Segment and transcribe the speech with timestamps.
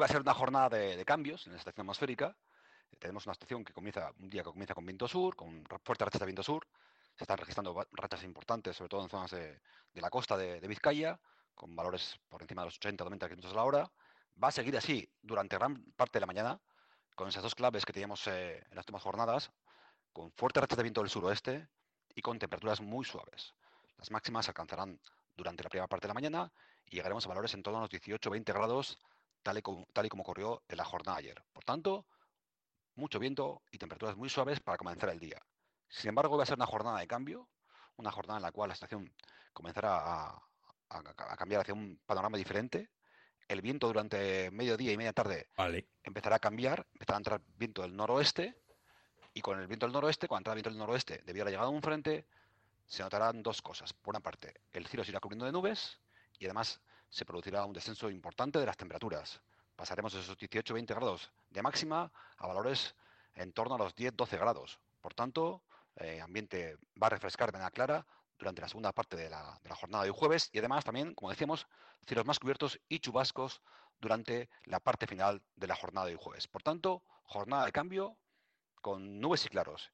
[0.00, 2.34] va a ser una jornada de, cambios en la estación atmosférica.
[2.98, 6.20] Tenemos una estación que comienza, un día que comienza con viento sur, con fuertes rachas
[6.20, 6.66] de viento sur.
[7.14, 9.60] Se están registrando rachas importantes, sobre todo en zonas de,
[9.94, 11.20] la costa de, Vizcaya,
[11.54, 13.92] con valores por encima de los 80 90 km a la hora.
[14.42, 16.60] Va a seguir así durante gran parte de la mañana,
[17.14, 19.52] con esas dos claves que teníamos eh, en las últimas jornadas,
[20.14, 21.68] con fuertes rachas de viento del suroeste
[22.14, 23.54] y con temperaturas muy suaves.
[23.98, 24.98] Las máximas alcanzarán
[25.36, 26.52] durante la primera parte de la mañana
[26.86, 28.98] y llegaremos a valores en torno a los 18-20 grados,
[29.42, 31.42] tal y, como, tal y como ocurrió en la jornada ayer.
[31.52, 32.06] Por tanto,
[32.94, 35.40] mucho viento y temperaturas muy suaves para comenzar el día.
[35.88, 37.48] Sin embargo, va a ser una jornada de cambio,
[37.96, 39.12] una jornada en la cual la estación
[39.52, 40.42] comenzará a,
[40.90, 42.90] a cambiar hacia un panorama diferente.
[43.48, 45.48] El viento durante mediodía y media tarde
[46.04, 48.56] empezará a cambiar, empezará a entrar viento del noroeste
[49.34, 51.50] y con el viento del noroeste, cuando entra el viento del noroeste, debido a la
[51.50, 52.26] llegada de un frente,
[52.86, 53.92] se notarán dos cosas.
[53.92, 56.00] Por una parte, el cielo se irá cubriendo de nubes
[56.38, 56.80] y además
[57.10, 59.40] se producirá un descenso importante de las temperaturas.
[59.76, 62.94] Pasaremos de esos 18-20 grados de máxima a valores
[63.34, 64.80] en torno a los 10-12 grados.
[65.00, 65.62] Por tanto,
[65.96, 68.06] eh, ambiente va a refrescar de manera clara
[68.38, 71.66] durante la segunda parte de la, jornada de jueves y además también, como decíamos,
[72.06, 73.60] cielos más cubiertos y chubascos
[74.00, 76.46] durante la parte final de la jornada de jueves.
[76.46, 78.16] Por tanto, jornada de cambio
[78.80, 79.92] con nubes y claros,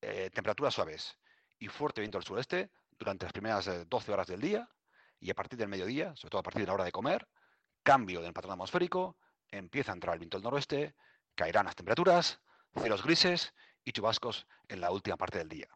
[0.00, 1.18] eh, temperaturas suaves
[1.58, 4.68] y fuerte viento del sureste durante las primeras 12 eh, horas del día
[5.20, 7.28] y a partir del mediodía, sobre todo a partir de la hora de comer,
[7.82, 9.16] cambio del patrón atmosférico,
[9.50, 10.94] empieza a entrar el viento del noroeste,
[11.34, 12.40] caerán las temperaturas,
[12.78, 13.54] cielos grises
[13.84, 15.68] y chubascos en la última parte del día.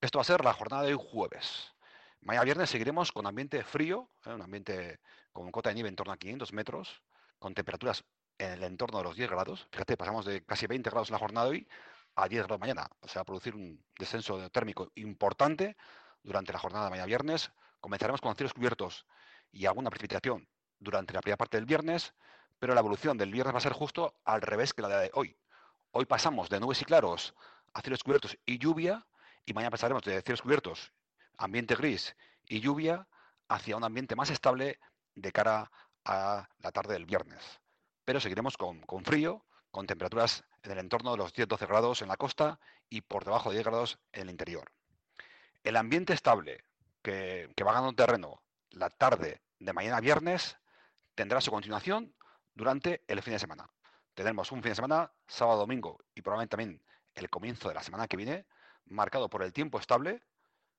[0.00, 1.74] Esto va a ser la jornada de hoy jueves.
[2.20, 4.32] Mañana viernes seguiremos con ambiente frío, ¿eh?
[4.32, 5.00] un ambiente
[5.32, 7.02] con cota de nieve en torno a 500 metros,
[7.38, 8.04] con temperaturas
[8.38, 9.68] en el entorno de los 10 grados.
[9.70, 11.68] Fíjate, pasamos de casi 20 grados en la jornada de hoy
[12.16, 12.88] a 10 grados mañana.
[13.00, 15.76] O sea, va a producir un descenso térmico importante
[16.22, 17.52] durante la jornada de mañana viernes.
[17.86, 19.06] Comenzaremos con cielos cubiertos
[19.52, 20.48] y alguna precipitación
[20.80, 22.14] durante la primera parte del viernes,
[22.58, 25.38] pero la evolución del viernes va a ser justo al revés que la de hoy.
[25.92, 27.32] Hoy pasamos de nubes y claros
[27.74, 29.06] a cielos cubiertos y lluvia,
[29.44, 30.92] y mañana pasaremos de cielos cubiertos,
[31.38, 32.16] ambiente gris
[32.48, 33.06] y lluvia,
[33.46, 34.80] hacia un ambiente más estable
[35.14, 35.70] de cara
[36.04, 37.60] a la tarde del viernes
[38.06, 42.16] pero seguiremos con, frío, con temperaturas en el entorno de los 10-12 grados en la
[42.16, 42.58] costa
[42.88, 44.72] y por debajo de 10 grados en el interior.
[45.64, 46.64] El ambiente estable
[47.06, 50.56] que, va ganando terreno la tarde de mañana viernes
[51.14, 52.12] tendrá su continuación
[52.52, 53.70] durante el fin de semana.
[54.14, 56.82] Tendremos un fin de semana, sábado, domingo y probablemente también
[57.14, 58.46] el comienzo de la semana que viene,
[58.86, 60.20] marcado por el tiempo estable,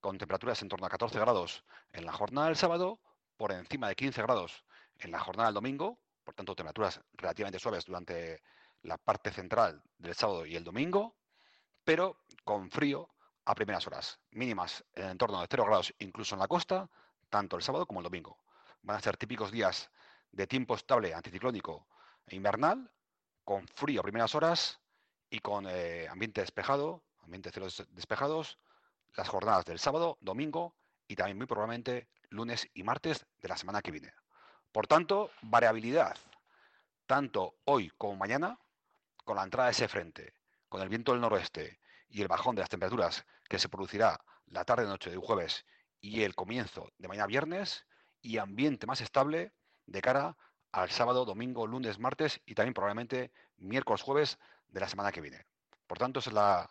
[0.00, 3.00] con temperaturas en torno a 14 grados en la jornada del sábado,
[3.38, 4.64] por encima de 15 grados
[4.98, 8.42] en la jornada del domingo, por tanto temperaturas relativamente suaves durante
[8.82, 11.16] la parte central del sábado y el domingo,
[11.82, 13.08] pero con frío
[13.44, 16.88] a primeras horas, mínimas en el entorno de 0 grados incluso en la costa,
[17.28, 18.38] tanto el sábado como el domingo.
[18.82, 19.90] Van a ser típicos días
[20.32, 21.86] de tiempo estable anticiclónico
[22.26, 22.90] e invernal,
[23.44, 24.80] con frío a primeras horas
[25.28, 28.58] y con eh, ambiente despejado, ambiente cielos despejados,
[29.14, 30.74] las jornadas del sábado, domingo
[31.08, 34.12] y también muy probablemente lunes y martes de la semana que viene.
[34.72, 36.16] Por tanto, variabilidad,
[37.06, 38.58] tanto hoy como mañana,
[39.24, 40.34] con la entrada de ese frente,
[40.68, 41.79] con el viento del noroeste
[42.10, 45.64] y el bajón de las temperaturas que se producirá la tarde-noche de un jueves
[46.00, 47.86] y el comienzo de mañana viernes,
[48.22, 49.52] y ambiente más estable
[49.86, 50.36] de cara
[50.72, 54.38] al sábado, domingo, lunes, martes y también probablemente miércoles, jueves
[54.68, 55.46] de la semana que viene.
[55.86, 56.70] Por tanto, esa es la,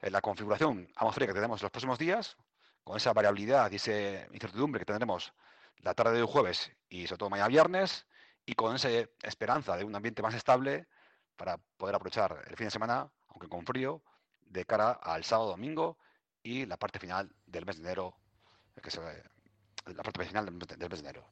[0.00, 2.36] la configuración atmosférica que tenemos los próximos días,
[2.82, 3.92] con esa variabilidad y esa
[4.32, 5.32] incertidumbre que tendremos
[5.78, 8.06] la tarde de jueves y sobre todo mañana viernes,
[8.44, 8.88] y con esa
[9.22, 10.86] esperanza de un ambiente más estable
[11.36, 14.02] para poder aprovechar el fin de semana, aunque con frío,
[14.46, 15.98] de cara al sábado, domingo
[16.42, 18.16] y la parte final del mes de enero,
[18.82, 21.24] que se, la parte final del mes de enero.